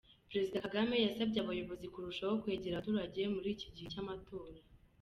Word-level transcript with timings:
Perezida 0.29 0.63
Kagame 0.65 0.95
yasabye 1.05 1.37
abayobozi 1.41 1.85
kurushaho 1.93 2.33
kwegera 2.41 2.73
abaturage 2.75 3.21
muri 3.35 3.47
iki 3.55 3.67
gihe 3.75 3.87
cy'amatora. 3.93 4.57